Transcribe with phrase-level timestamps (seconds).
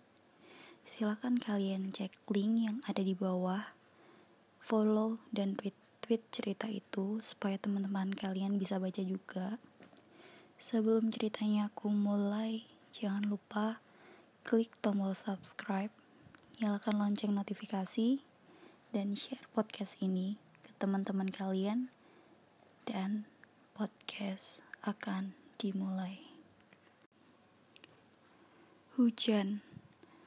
[0.87, 3.74] Silakan kalian cek link yang ada di bawah,
[4.62, 9.59] follow dan tweet tweet cerita itu supaya teman-teman kalian bisa baca juga.
[10.59, 13.82] Sebelum ceritanya aku mulai, jangan lupa
[14.43, 15.95] klik tombol subscribe,
[16.59, 18.23] nyalakan lonceng notifikasi,
[18.90, 21.90] dan share podcast ini ke teman-teman kalian.
[22.82, 23.30] Dan
[23.79, 26.31] podcast akan dimulai.
[28.92, 29.64] Hujan.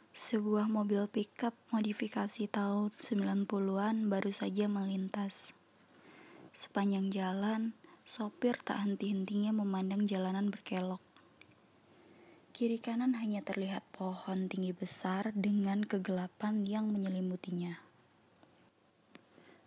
[0.10, 5.54] Sebuah mobil pickup modifikasi tahun 90-an baru saja melintas.
[6.50, 10.98] Sepanjang jalan, sopir tak henti-hentinya memandang jalanan berkelok.
[12.58, 17.78] Kiri kanan hanya terlihat pohon tinggi besar dengan kegelapan yang menyelimutinya.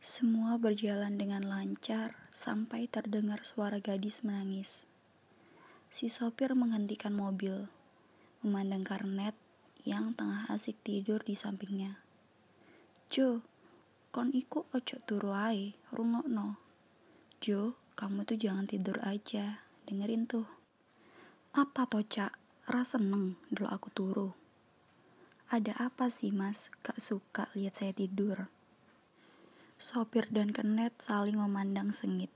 [0.02, 4.82] Semua berjalan dengan lancar sampai terdengar suara gadis menangis.
[5.86, 7.77] Si sopir menghentikan mobil
[8.48, 9.36] memandang Karnet
[9.84, 12.00] yang tengah asik tidur di sampingnya.
[13.12, 13.44] Jo,
[14.08, 16.56] kon iku ojo turu ae, rungokno.
[17.44, 20.48] Jo, kamu tuh jangan tidur aja, dengerin tuh.
[21.52, 22.32] Apa toh, Cak?
[22.64, 24.28] Rasa seneng dulu aku turu.
[25.48, 26.72] Ada apa sih, Mas?
[26.84, 28.48] Gak suka lihat saya tidur.
[29.80, 32.28] Sopir dan Kenet saling memandang sengit.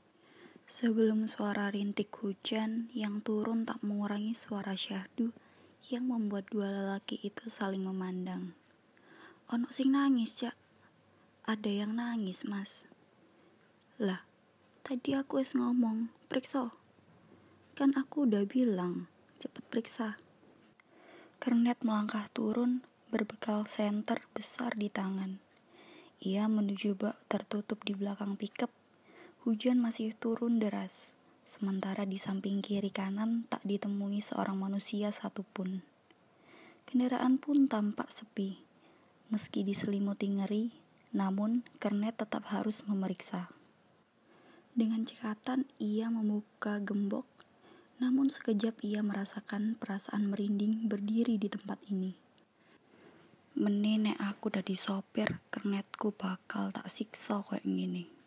[0.64, 5.36] Sebelum suara rintik hujan yang turun tak mengurangi suara syahdu
[5.90, 8.54] yang membuat dua lelaki itu saling memandang.
[9.50, 10.54] Ono sing nangis, Cak.
[11.48, 12.86] Ada yang nangis, Mas.
[13.98, 14.22] Lah,
[14.86, 16.70] tadi aku es ngomong, periksa.
[17.74, 19.10] Kan aku udah bilang,
[19.42, 20.22] cepet periksa.
[21.42, 25.42] Kernet melangkah turun berbekal senter besar di tangan.
[26.22, 28.70] Ia menuju bak tertutup di belakang pickup.
[29.42, 31.18] Hujan masih turun deras.
[31.42, 35.82] Sementara di samping kiri kanan tak ditemui seorang manusia satupun.
[36.86, 38.62] Kendaraan pun tampak sepi.
[39.26, 40.70] Meski diselimuti ngeri,
[41.10, 43.50] namun Kernet tetap harus memeriksa.
[44.72, 47.26] Dengan cekatan ia membuka gembok,
[47.98, 52.14] namun sekejap ia merasakan perasaan merinding berdiri di tempat ini.
[53.58, 58.21] Menenek aku dari sopir, kernetku bakal tak siksa kayak gini.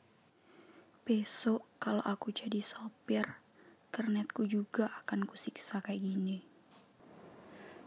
[1.06, 3.38] Besok kalau aku jadi sopir,
[3.94, 6.42] kernetku juga akan kusiksa kayak gini.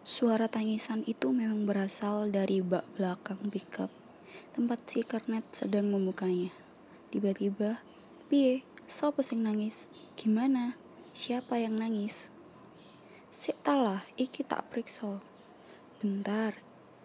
[0.07, 3.91] Suara tangisan itu memang berasal dari bak belakang pickup,
[4.55, 6.55] tempat si kernet sedang membukanya.
[7.11, 7.83] Tiba-tiba,
[8.31, 9.91] Pie, siapa sing nangis?
[10.15, 10.79] Gimana?
[11.11, 12.31] Siapa yang nangis?
[13.35, 13.59] Sik
[14.15, 15.19] iki tak periksa.
[15.99, 16.55] Bentar,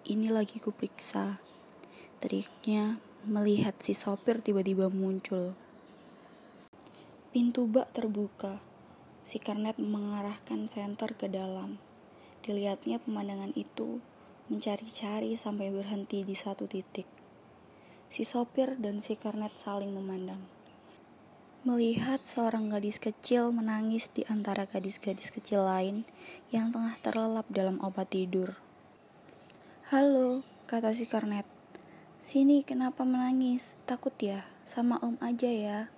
[0.05, 1.41] ini lagi ku periksa.
[2.21, 5.57] Triknya melihat si sopir tiba-tiba muncul.
[7.33, 8.61] Pintu bak terbuka.
[9.25, 11.81] Si Kernet mengarahkan senter ke dalam.
[12.45, 14.05] Dilihatnya pemandangan itu
[14.53, 17.09] mencari-cari sampai berhenti di satu titik.
[18.05, 20.45] Si sopir dan si Kernet saling memandang.
[21.65, 26.05] Melihat seorang gadis kecil menangis di antara gadis-gadis kecil lain
[26.53, 28.61] yang tengah terlelap dalam obat tidur.
[29.89, 31.49] Halo, kata si Kernet.
[32.21, 33.81] Sini kenapa menangis?
[33.89, 34.45] Takut ya?
[34.69, 35.89] Sama om aja ya.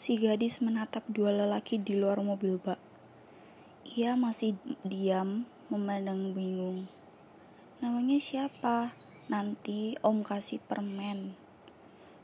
[0.00, 2.80] Si gadis menatap dua lelaki di luar mobil bak.
[3.84, 6.88] Ia masih diam, memandang bingung.
[7.84, 8.96] Namanya siapa?
[9.28, 11.36] Nanti om kasih permen.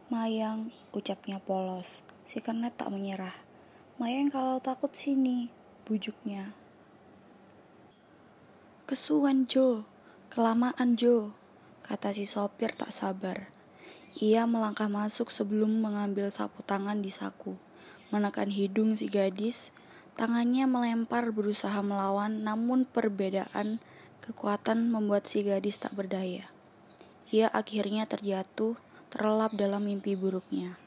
[0.08, 2.00] Mayang, ucapnya polos.
[2.24, 3.36] Si kernet tak menyerah.
[4.00, 5.52] Mayang kalau takut sini,
[5.84, 6.56] bujuknya.
[8.88, 9.84] Kesuan Jo,
[10.32, 11.36] kelamaan Jo,
[11.84, 13.52] kata si sopir tak sabar.
[14.16, 17.65] Ia melangkah masuk sebelum mengambil sapu tangan di saku
[18.14, 19.74] menekan hidung si gadis.
[20.16, 23.84] Tangannya melempar berusaha melawan, namun perbedaan
[24.24, 26.48] kekuatan membuat si gadis tak berdaya.
[27.28, 28.78] Ia akhirnya terjatuh,
[29.12, 30.78] terlelap dalam mimpi buruknya.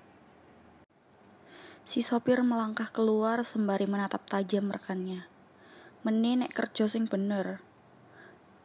[1.90, 5.26] Si sopir melangkah keluar sembari menatap tajam rekannya.
[6.06, 7.66] Menenek kerja sing bener.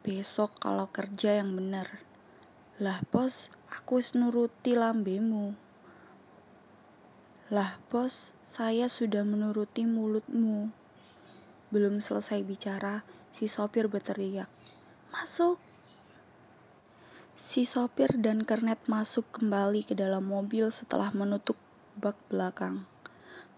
[0.05, 2.05] Besok kalau kerja yang bener.
[2.77, 5.64] Lah bos, aku nuruti lambemu.
[7.53, 10.73] Lah bos, saya sudah menuruti mulutmu.
[11.69, 13.05] Belum selesai bicara,
[13.37, 14.49] si sopir berteriak,
[15.13, 15.61] "Masuk!"
[17.37, 21.53] Si sopir dan kernet masuk kembali ke dalam mobil setelah menutup
[21.93, 22.89] bak belakang.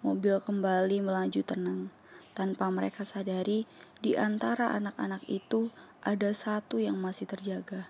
[0.03, 1.87] Mobil kembali melaju tenang.
[2.35, 3.63] Tanpa mereka sadari,
[4.03, 5.71] di antara anak-anak itu
[6.03, 7.87] ada satu yang masih terjaga.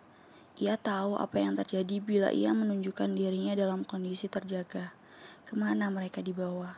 [0.62, 4.97] Ia tahu apa yang terjadi bila ia menunjukkan dirinya dalam kondisi terjaga.
[5.48, 6.76] Ke mana mereka dibawa?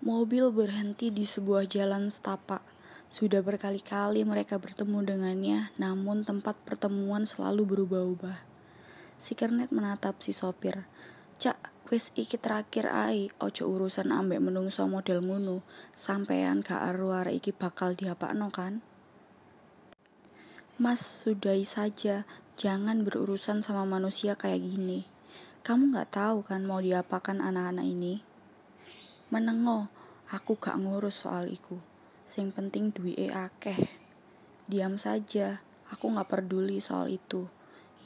[0.00, 2.64] Mobil berhenti di sebuah jalan setapak.
[3.12, 8.40] Sudah berkali-kali mereka bertemu dengannya, namun tempat pertemuan selalu berubah-ubah.
[9.20, 10.88] Si kernet menatap si sopir.
[11.36, 11.60] Cak,
[11.92, 15.60] Wis iki terakhir ai, ojo urusan ambek menungso model ngono.
[15.92, 18.80] Sampean gak aru arek iki bakal diapakno kan?
[20.80, 22.24] Mas, sudahi saja.
[22.56, 25.17] Jangan berurusan sama manusia kayak gini.
[25.68, 28.24] Kamu gak tahu kan mau diapakan anak-anak ini?
[29.28, 29.92] Menengo,
[30.32, 31.76] aku gak ngurus soal iku.
[32.24, 33.76] Sing penting duwe akeh.
[34.64, 35.60] Diam saja,
[35.92, 37.52] aku gak peduli soal itu.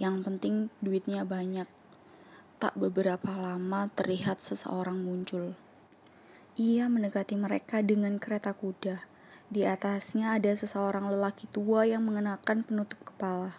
[0.02, 1.70] Yang penting duitnya banyak.
[2.58, 5.54] Tak beberapa lama terlihat seseorang muncul.
[6.58, 9.06] Ia mendekati mereka dengan kereta kuda.
[9.46, 13.54] Di atasnya ada seseorang lelaki tua yang mengenakan penutup kepala.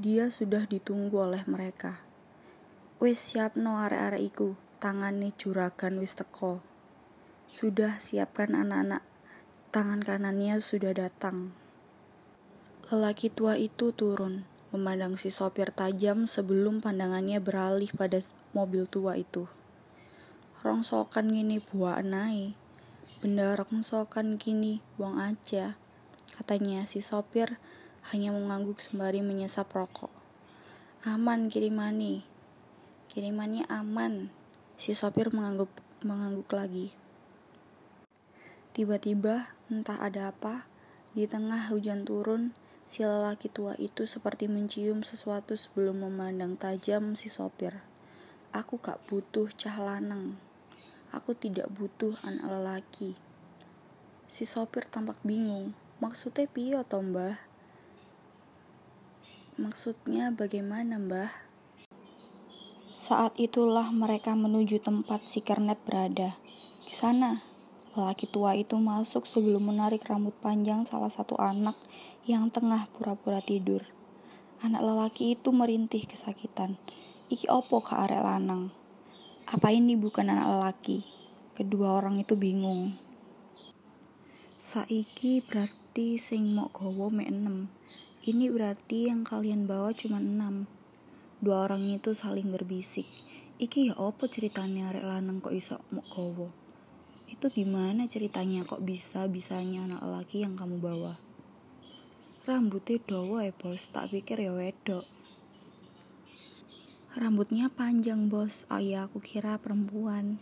[0.00, 2.08] Dia sudah ditunggu oleh mereka.
[3.00, 6.60] Wis siap no are-are iku, tangane juragan wis teko.
[7.48, 9.00] Sudah siapkan anak-anak,
[9.72, 11.56] tangan kanannya sudah datang.
[12.92, 18.20] Lelaki tua itu turun, memandang si sopir tajam sebelum pandangannya beralih pada
[18.52, 19.48] mobil tua itu.
[20.60, 22.52] Rongsokan gini buah nai.
[23.24, 25.80] Benda rongsokan gini buang aja.
[26.36, 27.56] Katanya si sopir
[28.12, 30.12] hanya mengangguk sembari menyesap rokok.
[31.08, 32.29] Aman kirimani.
[33.10, 34.30] Kirimannya aman.
[34.78, 35.74] Si sopir mengangguk,
[36.06, 36.94] mengangguk lagi.
[38.70, 40.70] Tiba-tiba, entah ada apa,
[41.12, 42.54] di tengah hujan turun,
[42.90, 47.86] Si lelaki tua itu seperti mencium sesuatu sebelum memandang tajam si sopir.
[48.50, 50.34] Aku gak butuh cah lanang.
[51.14, 53.14] Aku tidak butuh anak lelaki.
[54.26, 55.70] Si sopir tampak bingung.
[56.02, 57.38] Maksudnya piye toh mbah?
[59.54, 61.49] Maksudnya bagaimana mbah?
[63.10, 66.38] Saat itulah mereka menuju tempat si kernet berada.
[66.86, 67.42] Di sana,
[67.90, 71.74] Lelaki tua itu masuk sebelum menarik rambut panjang salah satu anak
[72.22, 73.82] yang tengah pura-pura tidur.
[74.62, 76.78] Anak lelaki itu merintih kesakitan.
[77.34, 78.70] Iki opo ke arek lanang?
[79.50, 81.02] Apa ini bukan anak lelaki?
[81.58, 82.94] Kedua orang itu bingung.
[84.54, 87.74] Saiki berarti sing mok gowo me enam.
[88.22, 90.70] Ini berarti yang kalian bawa cuma enam.
[91.40, 93.08] Dua orang itu saling berbisik.
[93.60, 96.48] Iki ya opo ceritanya arek lanang kok iso mok gowo?
[97.40, 101.16] itu gimana ceritanya kok bisa-bisanya anak laki yang kamu bawa?
[102.44, 105.06] Rambutnya dowo ya bos, tak pikir ya wedok.
[107.16, 110.36] Rambutnya panjang bos, oh iya aku kira perempuan.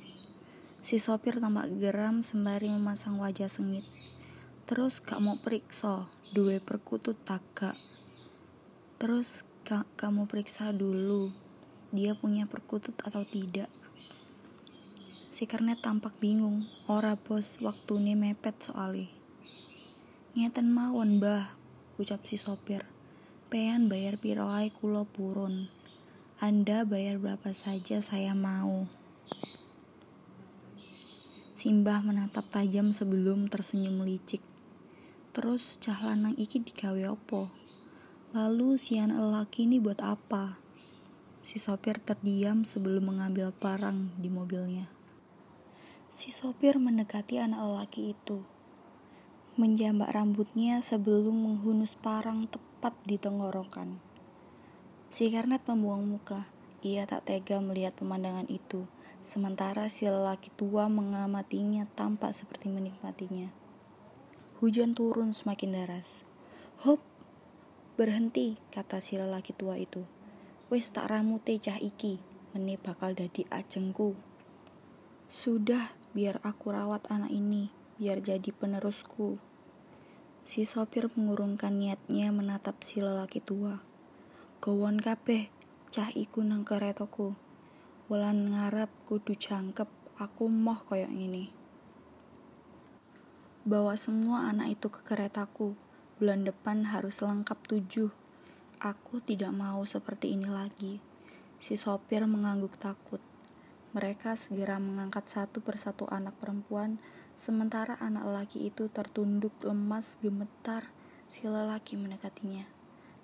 [0.83, 3.87] Si sopir tampak geram sembari memasang wajah sengit.
[4.67, 7.79] Terus gak mau periksa, dua perkutut tagak.
[8.99, 11.29] Terus gak kamu periksa dulu,
[11.93, 13.69] dia punya perkutut atau tidak.
[15.29, 19.13] Si kernet tampak bingung, ora bos waktu ini mepet soali.
[20.33, 21.53] Ngeten mawon bah,
[22.01, 22.89] ucap si sopir.
[23.53, 25.69] Pean bayar piroai kulo purun.
[26.41, 28.89] Anda bayar berapa saja saya mau.
[31.53, 34.41] Simbah menatap tajam sebelum tersenyum licik.
[35.37, 37.53] Terus cah lanang iki digawe opo?
[38.37, 40.61] Lalu si anak lelaki ini buat apa?
[41.41, 44.85] Si sopir terdiam sebelum mengambil parang di mobilnya.
[46.13, 48.45] Si sopir mendekati anak lelaki itu,
[49.57, 53.97] menjambak rambutnya sebelum menghunus parang tepat di tenggorokan.
[55.09, 56.45] Si Karnet membuang muka.
[56.85, 58.85] Ia tak tega melihat pemandangan itu,
[59.25, 63.49] sementara si lelaki tua mengamatinya tampak seperti menikmatinya.
[64.61, 66.29] Hujan turun semakin deras.
[66.85, 67.03] Hop,
[67.99, 70.07] berhenti, kata si lelaki tua itu.
[70.71, 72.23] Wes tak ramu cah iki,
[72.55, 74.15] meni bakal dadi ajengku.
[75.27, 79.43] Sudah, biar aku rawat anak ini, biar jadi penerusku.
[80.47, 83.83] Si sopir mengurungkan niatnya menatap si lelaki tua.
[84.63, 85.51] Gowon kabeh,
[85.91, 87.35] cah iku nang keretoku.
[88.07, 89.91] Wulan ngarep kudu jangkep,
[90.23, 91.51] aku moh koyok ini.
[93.67, 95.88] Bawa semua anak itu ke keretaku.
[96.19, 98.11] Bulan depan harus lengkap tujuh.
[98.83, 100.99] Aku tidak mau seperti ini lagi.
[101.63, 103.23] Si sopir mengangguk takut.
[103.95, 107.01] Mereka segera mengangkat satu persatu anak perempuan
[107.39, 110.91] Sementara anak lelaki itu tertunduk lemas gemetar,
[111.31, 112.67] si lelaki mendekatinya.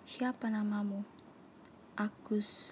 [0.06, 1.02] Siapa namamu?
[1.98, 2.70] Agus.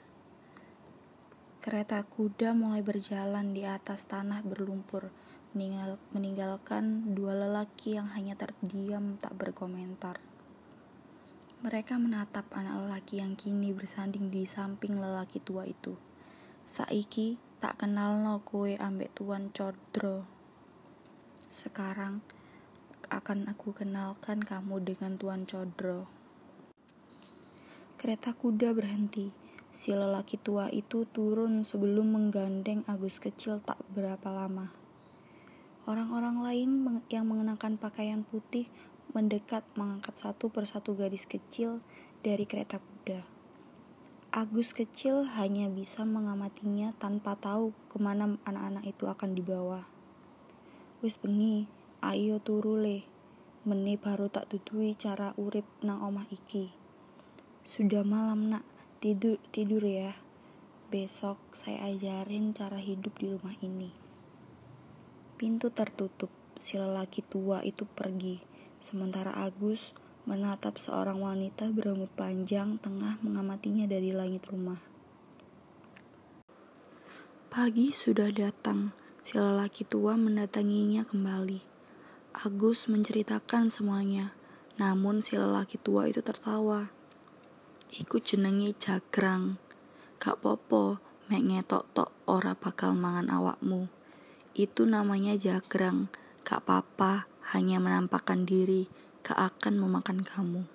[1.58, 5.10] Kereta kuda mulai berjalan di atas tanah berlumpur,
[5.52, 10.20] meninggal, meninggalkan dua lelaki yang hanya terdiam tak berkomentar.
[11.62, 15.94] Mereka menatap anak lelaki yang kini bersanding di samping lelaki tua itu.
[16.66, 20.26] Saiki tak kenal no kue ambek tuan Codro.
[21.52, 22.24] Sekarang
[23.12, 26.08] akan aku kenalkan kamu dengan Tuan Codro.
[28.00, 29.28] Kereta kuda berhenti.
[29.68, 34.81] Si lelaki tua itu turun sebelum menggandeng Agus kecil tak berapa lama.
[35.82, 36.70] Orang-orang lain
[37.10, 38.70] yang mengenakan pakaian putih
[39.10, 41.82] mendekat mengangkat satu persatu gadis kecil
[42.22, 43.26] dari kereta kuda.
[44.30, 49.84] Agus kecil hanya bisa mengamatinya tanpa tahu ke mana anak-anak itu akan dibawa.
[51.02, 51.66] Wis bengi,
[51.98, 53.02] ayo turu le.
[53.66, 56.70] Meni baru tak tutui cara urip nang omah iki.
[57.66, 58.64] Sudah malam nak,
[59.02, 60.14] tidur tidur ya.
[60.94, 64.01] Besok saya ajarin cara hidup di rumah ini.
[65.42, 68.38] Pintu tertutup, si lelaki tua itu pergi,
[68.78, 69.90] sementara Agus
[70.22, 74.78] menatap seorang wanita berambut panjang tengah mengamatinya dari langit rumah.
[77.50, 81.62] Pagi sudah datang, Si lelaki tua mendatanginya kembali.
[82.38, 84.34] Agus menceritakan semuanya,
[84.78, 86.90] namun si lelaki tua itu tertawa.
[87.90, 89.58] Iku jenengi jagrang.
[90.18, 94.01] Gak popo, mek ngetok tok ora bakal mangan awakmu.
[94.52, 96.12] Itu namanya jagrang.
[96.44, 97.24] Gak papa,
[97.56, 98.84] hanya menampakkan diri,
[99.24, 100.68] gak akan memakan kamu.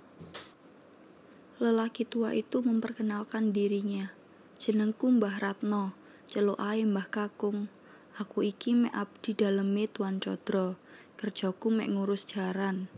[1.62, 4.10] Lelaki tua itu memperkenalkan dirinya.
[4.58, 5.94] Jenengku Mbah Ratno,
[6.26, 7.70] celuk ae Mbah Kakung.
[8.18, 10.82] Aku iki mek abdi daleme Tuan Codro.
[11.18, 12.90] Kerjaku mek ngurus jaran.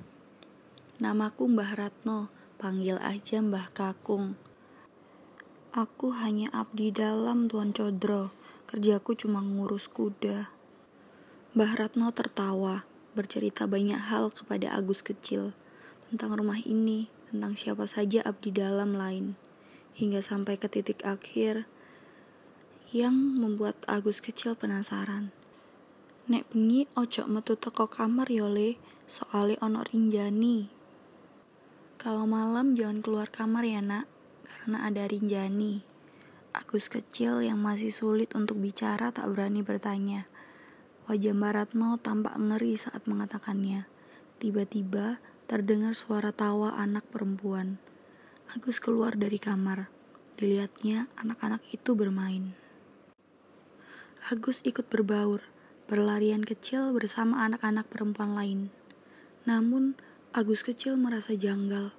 [1.03, 4.39] Namaku Mbah Ratno, panggil aja Mbah Kakung.
[5.75, 8.31] Aku hanya abdi dalam Tuan Codro.
[8.67, 10.58] Kerjaku cuma ngurus kuda.
[11.49, 12.85] Mbah Ratno tertawa,
[13.17, 15.57] bercerita banyak hal kepada Agus kecil
[16.05, 19.33] tentang rumah ini, tentang siapa saja abdi dalam lain,
[19.97, 21.65] hingga sampai ke titik akhir
[22.93, 25.33] yang membuat Agus kecil penasaran.
[26.29, 28.77] Nek bengi ojo metu teko kamar yole,
[29.09, 30.69] soale ono rinjani.
[31.97, 34.05] Kalau malam jangan keluar kamar ya nak,
[34.45, 35.81] karena ada rinjani.
[36.53, 40.29] Agus kecil yang masih sulit untuk bicara tak berani bertanya.
[41.09, 43.89] Wajah Baratno tampak ngeri saat mengatakannya.
[44.37, 45.17] Tiba-tiba
[45.49, 47.81] terdengar suara tawa anak perempuan.
[48.53, 49.89] Agus keluar dari kamar.
[50.37, 52.53] Dilihatnya anak-anak itu bermain.
[54.29, 55.41] Agus ikut berbaur,
[55.89, 58.59] berlarian kecil bersama anak-anak perempuan lain.
[59.49, 59.97] Namun,
[60.29, 61.89] Agus kecil merasa janggal.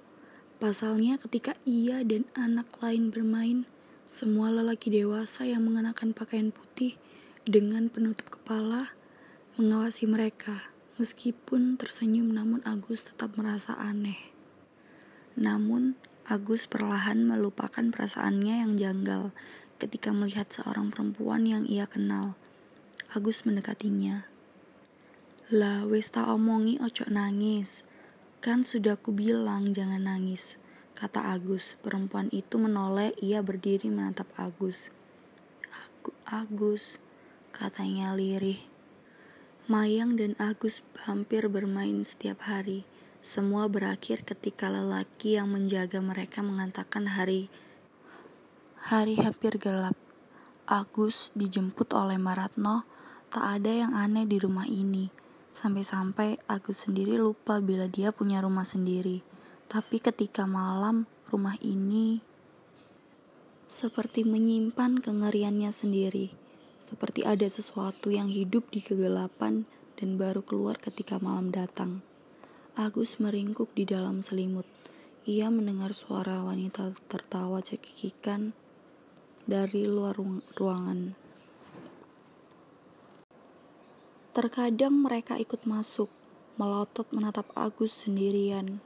[0.63, 3.67] Pasalnya ketika ia dan anak lain bermain,
[4.07, 6.95] semua lelaki dewasa yang mengenakan pakaian putih
[7.43, 9.00] dengan penutup kepala
[9.59, 10.71] mengawasi mereka.
[10.95, 14.31] Meskipun tersenyum namun Agus tetap merasa aneh.
[15.33, 15.97] Namun,
[16.29, 19.33] Agus perlahan melupakan perasaannya yang janggal
[19.81, 22.37] ketika melihat seorang perempuan yang ia kenal.
[23.11, 24.29] Agus mendekatinya.
[25.51, 27.83] Lah, wis tak omongi ojo nangis.
[28.39, 30.55] Kan sudah ku bilang jangan nangis,
[30.95, 31.75] kata Agus.
[31.83, 34.95] Perempuan itu menoleh, ia berdiri menatap Agus.
[36.23, 36.95] Agus,
[37.51, 38.70] katanya lirih.
[39.69, 42.87] Mayang dan Agus hampir bermain setiap hari.
[43.21, 47.51] Semua berakhir ketika lelaki yang menjaga mereka mengatakan hari
[48.81, 49.93] Hari hampir gelap.
[50.65, 52.81] Agus dijemput oleh Maratno.
[53.29, 55.13] Tak ada yang aneh di rumah ini.
[55.53, 59.21] Sampai-sampai Agus sendiri lupa bila dia punya rumah sendiri.
[59.69, 62.25] Tapi ketika malam, rumah ini
[63.69, 66.40] seperti menyimpan kengeriannya sendiri.
[66.91, 69.63] Seperti ada sesuatu yang hidup di kegelapan
[69.95, 72.03] dan baru keluar ketika malam datang.
[72.75, 74.67] Agus meringkuk di dalam selimut.
[75.23, 78.51] Ia mendengar suara wanita tertawa cekikikan
[79.47, 80.19] dari luar
[80.59, 81.15] ruangan.
[84.35, 86.11] Terkadang mereka ikut masuk,
[86.59, 88.83] melotot menatap Agus sendirian.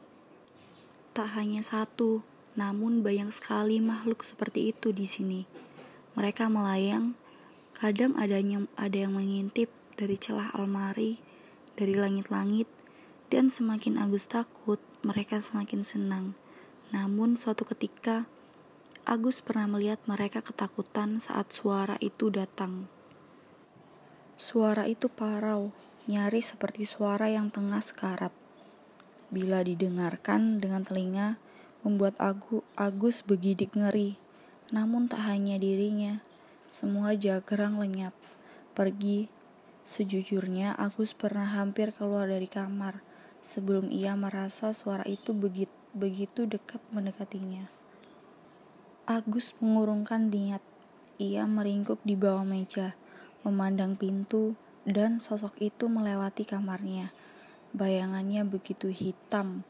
[1.18, 2.22] Tak hanya satu,
[2.54, 5.42] namun banyak sekali makhluk seperti itu di sini.
[6.14, 7.18] Mereka melayang,
[7.76, 9.68] kadang adanya ada yang mengintip
[10.00, 11.20] dari celah almari,
[11.76, 12.72] dari langit-langit,
[13.28, 16.40] dan semakin Agus takut, mereka semakin senang.
[16.96, 18.32] Namun suatu ketika
[19.04, 22.88] Agus pernah melihat mereka ketakutan saat suara itu datang.
[24.40, 25.76] Suara itu parau,
[26.08, 28.32] nyaris seperti suara yang tengah sekarat.
[29.30, 31.38] Bila didengarkan dengan telinga,
[31.86, 34.18] membuat Agu, Agus begidik ngeri.
[34.74, 36.24] Namun tak hanya dirinya,
[36.66, 38.14] semua jagerang lenyap.
[38.76, 39.30] Pergi,
[39.86, 43.06] sejujurnya Agus pernah hampir keluar dari kamar
[43.46, 47.70] sebelum ia merasa suara itu begitu, begitu dekat mendekatinya.
[49.06, 50.66] Agus mengurungkan niat.
[51.22, 52.98] Ia meringkuk di bawah meja,
[53.46, 57.16] memandang pintu, dan sosok itu melewati kamarnya.
[57.72, 59.64] Bayangannya begitu hitam.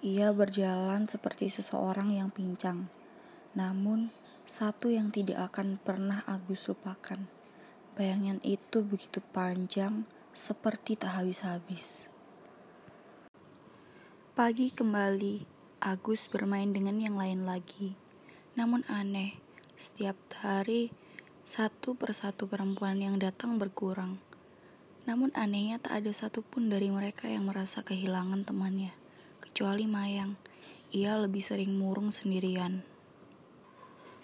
[0.00, 2.90] Ia berjalan seperti seseorang yang pincang.
[3.54, 4.10] Namun,
[4.48, 7.20] satu yang tidak akan pernah Agus lupakan.
[8.00, 12.08] Bayangan itu begitu panjang, seperti tak habis-habis.
[14.32, 15.44] Pagi kembali,
[15.84, 17.92] Agus bermain dengan yang lain lagi.
[18.56, 19.36] Namun aneh,
[19.76, 20.96] setiap hari
[21.44, 24.16] satu persatu perempuan yang datang berkurang.
[25.04, 28.96] Namun anehnya tak ada satupun dari mereka yang merasa kehilangan temannya,
[29.44, 30.40] kecuali Mayang.
[30.96, 32.80] Ia lebih sering murung sendirian.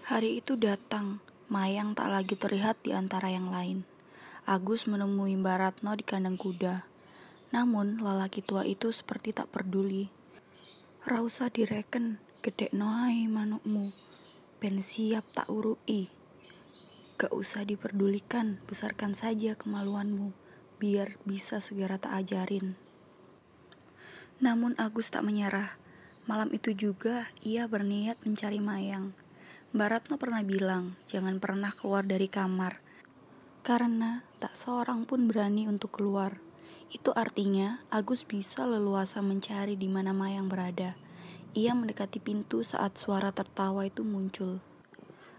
[0.04, 3.88] Hari itu datang, Mayang tak lagi terlihat di antara yang lain.
[4.44, 6.84] Agus menemui Mbak Ratno di kandang kuda.
[7.56, 10.12] Namun, lelaki tua itu seperti tak peduli.
[11.08, 13.96] Rausa direken, gede noai manukmu.
[14.60, 16.12] Ben siap tak urui.
[17.16, 20.36] Gak usah diperdulikan, besarkan saja kemaluanmu
[20.76, 22.76] biar bisa segera tak ajarin.
[24.36, 25.80] Namun Agus tak menyerah.
[26.28, 29.23] Malam itu juga ia berniat mencari Mayang.
[29.74, 32.78] Mbak Ratno pernah bilang, jangan pernah keluar dari kamar.
[33.66, 36.38] Karena tak seorang pun berani untuk keluar.
[36.94, 40.94] Itu artinya Agus bisa leluasa mencari di mana Mayang berada.
[41.58, 44.62] Ia mendekati pintu saat suara tertawa itu muncul.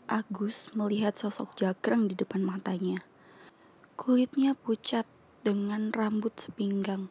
[0.03, 2.99] Agus melihat sosok jagrang di depan matanya.
[3.95, 5.07] Kulitnya pucat
[5.47, 7.07] dengan rambut sepinggang.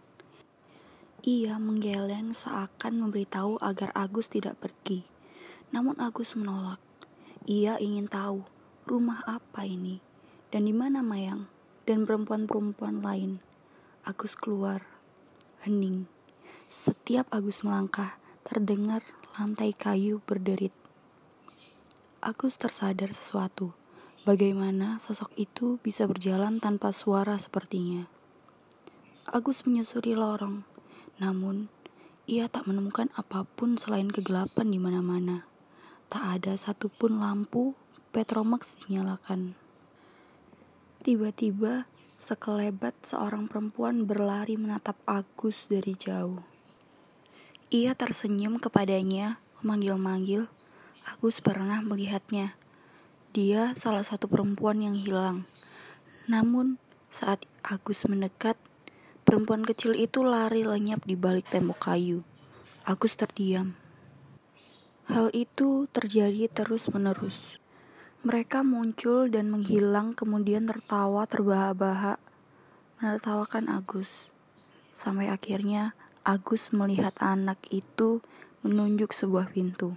[1.24, 5.08] Ia menggeleng seakan memberitahu agar Agus tidak pergi.
[5.72, 6.83] Namun Agus menolak.
[7.44, 8.40] Ia ingin tahu
[8.88, 10.00] rumah apa ini
[10.48, 11.44] dan di mana Mayang
[11.84, 13.44] dan perempuan-perempuan lain.
[14.00, 14.88] Agus keluar.
[15.60, 16.08] Hening.
[16.72, 18.16] Setiap Agus melangkah,
[18.48, 19.04] terdengar
[19.36, 20.72] lantai kayu berderit.
[22.24, 23.76] Agus tersadar sesuatu.
[24.24, 28.08] Bagaimana sosok itu bisa berjalan tanpa suara sepertinya?
[29.28, 30.64] Agus menyusuri lorong,
[31.20, 31.68] namun
[32.24, 35.44] ia tak menemukan apa pun selain kegelapan di mana-mana.
[36.14, 37.74] Tak ada satupun lampu
[38.14, 39.58] Petromax dinyalakan.
[41.02, 41.90] Tiba-tiba,
[42.22, 46.38] sekelebat seorang perempuan berlari menatap Agus dari jauh.
[47.74, 50.46] Ia tersenyum kepadanya, memanggil-manggil.
[51.02, 52.54] Agus pernah melihatnya.
[53.34, 55.50] Dia salah satu perempuan yang hilang.
[56.30, 56.78] Namun,
[57.10, 58.54] saat Agus mendekat,
[59.26, 62.22] Perempuan kecil itu lari lenyap di balik tembok kayu.
[62.86, 63.74] Agus terdiam.
[65.04, 67.60] Hal itu terjadi terus-menerus.
[68.24, 72.16] Mereka muncul dan menghilang, kemudian tertawa terbahak-bahak,
[72.96, 74.32] menertawakan Agus.
[74.96, 75.92] Sampai akhirnya
[76.24, 78.24] Agus melihat anak itu
[78.64, 79.92] menunjuk sebuah pintu.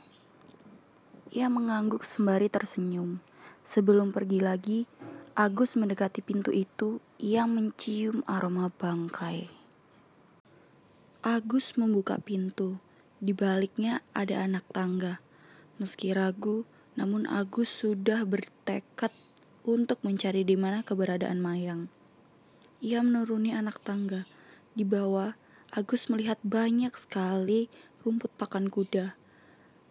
[1.31, 3.23] Ia mengangguk sembari tersenyum.
[3.63, 4.79] Sebelum pergi lagi,
[5.39, 9.47] Agus mendekati pintu itu, ia mencium aroma bangkai.
[11.23, 12.75] Agus membuka pintu.
[13.17, 15.17] Di baliknya ada anak tangga.
[15.81, 19.09] Meski ragu, namun Agus sudah bertekad
[19.65, 21.89] untuk mencari di mana keberadaan Mayang.
[22.77, 24.29] Ia menuruni anak tangga.
[24.77, 25.33] Di bawah,
[25.73, 27.73] Agus melihat banyak sekali
[28.05, 29.17] rumput pakan kuda.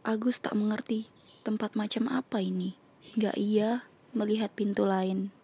[0.07, 1.11] Agus tak mengerti
[1.43, 3.83] tempat macam apa ini, hingga ia
[4.15, 5.35] melihat pintu lain.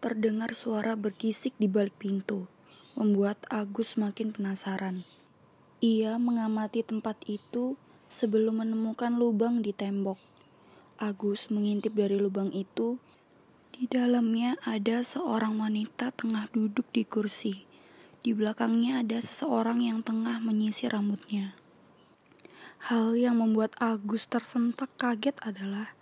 [0.00, 2.48] Terdengar suara bergisik di balik pintu,
[2.96, 5.04] membuat Agus makin penasaran.
[5.78, 7.78] Ia mengamati tempat itu
[8.10, 10.18] sebelum menemukan lubang di tembok.
[10.98, 12.98] Agus mengintip dari lubang itu.
[13.70, 17.62] Di dalamnya ada seorang wanita tengah duduk di kursi.
[18.26, 21.54] Di belakangnya ada seseorang yang tengah menyisir rambutnya.
[22.90, 25.94] Hal yang membuat Agus tersentak kaget adalah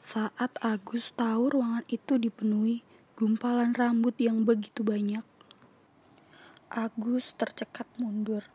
[0.00, 2.80] saat Agus tahu ruangan itu dipenuhi
[3.20, 5.28] gumpalan rambut yang begitu banyak.
[6.72, 8.48] Agus tercekat mundur.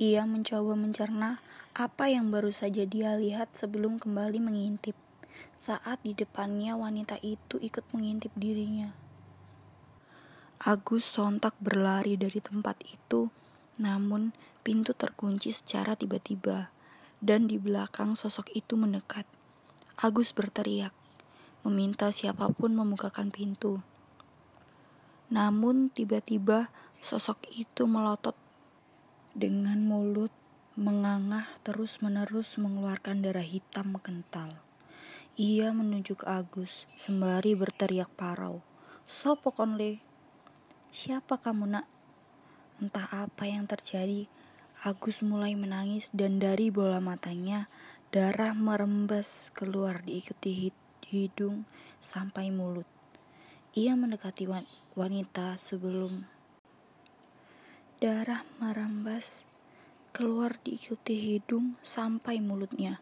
[0.00, 1.44] Ia mencoba mencerna
[1.76, 4.96] apa yang baru saja dia lihat sebelum kembali mengintip.
[5.52, 8.96] Saat di depannya wanita itu ikut mengintip dirinya.
[10.64, 13.28] Agus sontak berlari dari tempat itu,
[13.76, 14.32] namun
[14.64, 16.72] pintu terkunci secara tiba-tiba,
[17.20, 19.28] dan di belakang sosok itu mendekat.
[20.00, 20.94] Agus berteriak,
[21.68, 23.84] meminta siapa pun membukakan pintu.
[25.28, 28.38] Namun tiba-tiba Sosok itu melotot
[29.32, 30.32] dengan mulut
[30.76, 34.52] mengangah terus-menerus mengeluarkan darah hitam kental.
[35.40, 38.60] Ia menunjuk Agus sembari berteriak parau.
[39.08, 40.04] Sopo konle?
[40.92, 41.86] Siapa kamu nak?
[42.76, 44.28] Entah apa yang terjadi,
[44.84, 47.72] Agus mulai menangis dan dari bola matanya
[48.12, 50.74] darah merembes keluar diikuti
[51.08, 51.64] hidung
[51.96, 52.84] sampai mulut.
[53.72, 54.44] Ia mendekati
[54.92, 56.28] wanita sebelum
[58.02, 59.46] darah merembes
[60.10, 62.98] keluar diikuti hidung sampai mulutnya.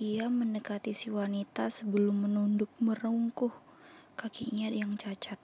[0.00, 3.52] Ia mendekati si wanita sebelum menunduk merungkuh
[4.16, 5.36] kakinya yang cacat.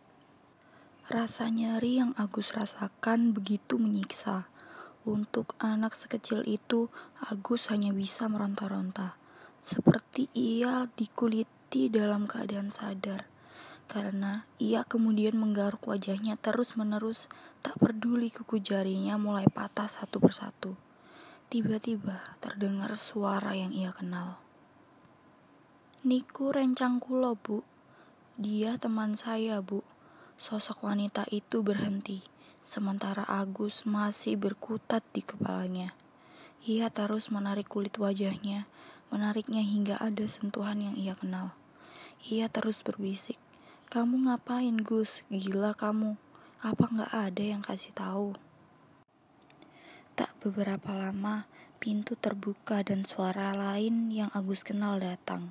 [1.13, 4.49] Rasa nyeri yang Agus rasakan begitu menyiksa.
[5.05, 6.89] Untuk anak sekecil itu,
[7.21, 9.21] Agus hanya bisa meronta-ronta.
[9.61, 13.30] Seperti ia dikuliti dalam keadaan sadar
[13.91, 17.27] karena ia kemudian menggaruk wajahnya terus-menerus,
[17.59, 20.79] tak peduli kuku jarinya mulai patah satu persatu.
[21.51, 24.39] Tiba-tiba terdengar suara yang ia kenal.
[26.07, 27.67] Niku rencang kulo, Bu.
[28.39, 29.83] Dia teman saya, Bu.
[30.39, 32.23] Sosok wanita itu berhenti,
[32.63, 35.91] sementara Agus masih berkutat di kepalanya.
[36.63, 38.71] Ia terus menarik kulit wajahnya,
[39.11, 41.59] menariknya hingga ada sentuhan yang ia kenal.
[42.31, 43.43] Ia terus berbisik,
[43.91, 45.27] kamu ngapain Gus?
[45.35, 46.15] Gila kamu.
[46.63, 48.39] Apa nggak ada yang kasih tahu?
[50.15, 51.51] Tak beberapa lama,
[51.83, 55.51] pintu terbuka dan suara lain yang Agus kenal datang.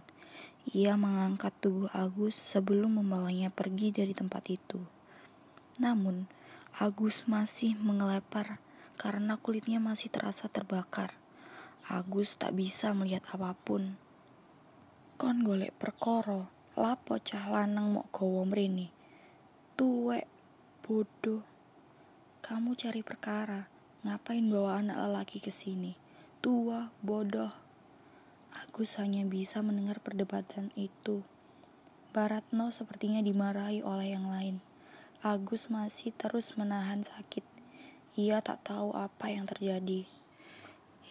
[0.71, 4.80] Ia mengangkat tubuh Agus sebelum membawanya pergi dari tempat itu.
[5.75, 6.32] Namun,
[6.80, 8.63] Agus masih mengelepar
[8.95, 11.12] karena kulitnya masih terasa terbakar.
[11.91, 13.99] Agus tak bisa melihat apa pun.
[15.19, 16.47] Kon golek perkoro,
[16.80, 18.88] Lapo cah lanang mok gowo mrene?
[19.76, 20.24] Tuwek,
[20.80, 21.44] bodoh.
[22.39, 23.68] Kamu cari perkara,
[24.08, 26.00] ngapain bawa anak lelaki ke sini?
[26.39, 27.52] Tua, bodoh.
[28.56, 31.20] Agus hanya bisa mendengar perdebatan itu.
[32.15, 34.63] Baratno sepertinya dimarahi oleh yang lain.
[35.20, 37.44] Agus masih terus menahan sakit.
[38.15, 40.08] Ia tak tahu apa yang terjadi.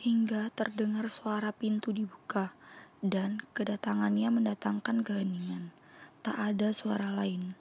[0.00, 2.56] Hingga terdengar suara pintu dibuka
[3.04, 5.70] dan kedatangannya mendatangkan keheningan.
[6.26, 7.54] Tak ada suara lain.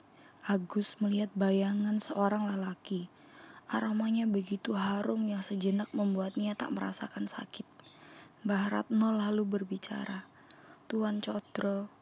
[0.48, 3.06] Agus melihat bayangan seorang lelaki.
[3.68, 7.68] Aromanya begitu harum yang sejenak membuatnya tak merasakan sakit.
[8.48, 10.24] Mbah Ratno lalu berbicara.
[10.88, 11.92] Tuan Codro,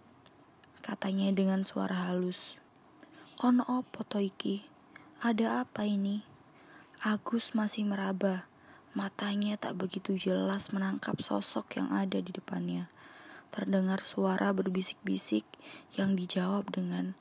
[0.78, 2.54] katanya dengan suara halus.
[3.42, 4.62] Ono opo to iki?
[5.18, 6.22] Ada apa ini?
[7.02, 8.46] Agus masih meraba.
[8.94, 12.86] Matanya tak begitu jelas menangkap sosok yang ada di depannya.
[13.56, 15.48] Terdengar suara berbisik-bisik
[15.96, 17.16] yang dijawab dengan,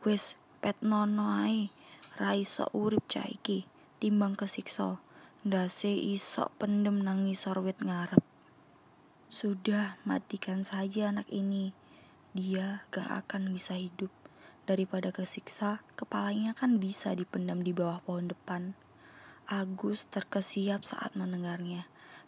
[0.00, 1.68] Wes, pet nono ai,
[2.16, 3.68] raiso urip caiki,
[4.00, 5.04] timbang kesikso,
[5.44, 8.24] ndase isok pendem nangi sorwet ngarep.
[9.28, 11.76] Sudah, matikan saja anak ini.
[12.32, 14.08] Dia gak akan bisa hidup.
[14.64, 18.72] Daripada kesiksa, kepalanya kan bisa dipendam di bawah pohon depan.
[19.44, 21.84] Agus terkesiap saat mendengarnya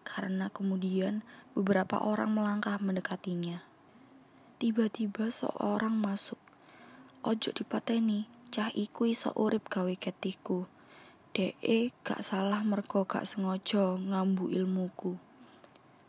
[0.07, 1.27] karena kemudian
[1.59, 3.67] beberapa orang melangkah mendekatinya.
[4.63, 6.39] Tiba-tiba seorang masuk.
[7.27, 10.71] Ojo dipateni, cah iku iso urip gawe ketiku.
[11.35, 15.19] DE gak salah mergo gak sengaja ngambu ilmuku.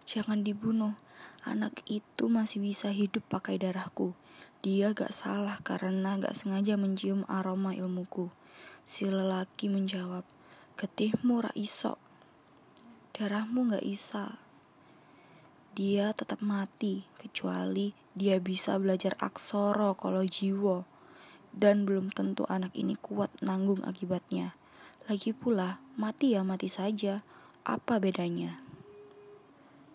[0.08, 0.96] Jangan dibunuh,
[1.44, 4.16] anak itu masih bisa hidup pakai darahku.
[4.64, 8.32] Dia gak salah karena gak sengaja mencium aroma ilmuku.
[8.88, 10.24] Si lelaki menjawab,
[10.80, 12.00] getihmu ra iso
[13.18, 14.38] darahmu gak isa.
[15.74, 20.86] Dia tetap mati, kecuali dia bisa belajar aksoro kalau jiwo.
[21.50, 24.54] Dan belum tentu anak ini kuat nanggung akibatnya.
[25.10, 27.26] Lagi pula, mati ya mati saja.
[27.66, 28.62] Apa bedanya?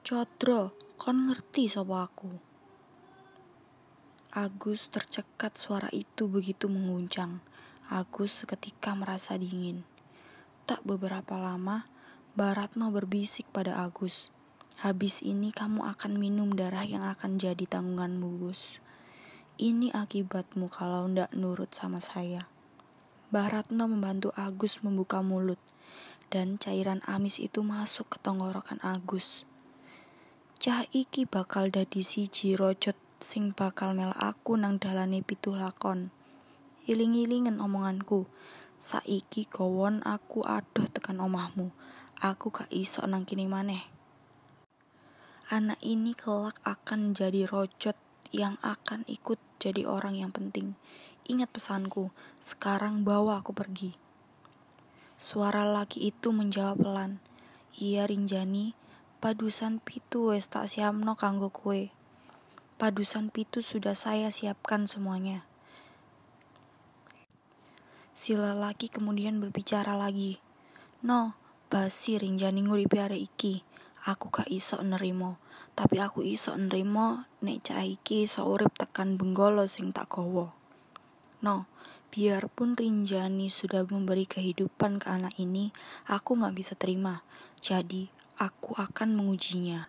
[0.02, 2.30] Codro, kon ngerti sopo aku?
[4.34, 7.38] Agus tercekat suara itu begitu menguncang.
[7.86, 9.86] Agus seketika merasa dingin.
[10.66, 11.86] Tak beberapa lama,
[12.32, 14.32] Baratno berbisik pada Agus.
[14.80, 18.80] Habis ini kamu akan minum darah yang akan jadi tanggunganmu, Gus.
[19.60, 22.48] Ini akibatmu kalau ndak nurut sama saya.
[23.28, 25.60] Baratno membantu Agus membuka mulut,
[26.32, 29.44] dan cairan amis itu masuk ke tenggorokan Agus.
[30.56, 36.08] Cah iki bakal dadi siji rojot sing bakal mel aku nang dalane pitu lakon.
[36.88, 38.24] Iling-ilingen omonganku,
[38.80, 41.68] saiki gowon aku adoh tekan omahmu
[42.22, 43.82] aku gak iso nang kini maneh.
[45.50, 47.98] Anak ini kelak akan jadi rojot
[48.30, 50.78] yang akan ikut jadi orang yang penting.
[51.26, 53.98] Ingat pesanku, sekarang bawa aku pergi.
[55.18, 57.18] Suara laki itu menjawab pelan.
[57.74, 58.78] Iya Rinjani,
[59.18, 61.90] padusan pitu wes tak siapno kanggo kue.
[62.78, 65.42] Padusan pitu sudah saya siapkan semuanya.
[68.14, 70.38] Si lelaki kemudian berbicara lagi.
[71.02, 71.34] No,
[71.72, 73.64] basi Rinjani nguripi iki.
[74.04, 75.40] Aku gak iso nerimo,
[75.72, 80.52] tapi aku iso nerimo nek cah iki iso urip tekan benggolo sing tak gowo.
[81.40, 81.64] No,
[82.12, 85.72] Biarpun Rinjani sudah memberi kehidupan ke anak ini,
[86.04, 87.24] aku gak bisa terima.
[87.64, 89.88] Jadi, aku akan mengujinya.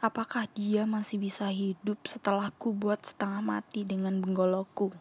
[0.00, 4.96] Apakah dia masih bisa hidup setelah ku buat setengah mati dengan benggoloku?